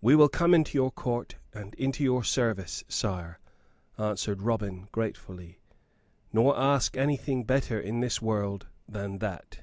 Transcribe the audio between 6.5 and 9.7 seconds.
ask anything better in this world than that."